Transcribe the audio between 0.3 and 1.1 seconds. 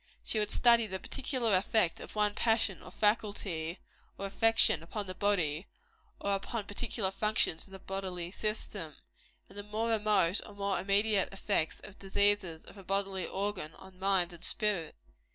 would study the